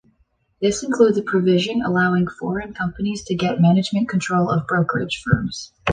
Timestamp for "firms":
5.23-5.73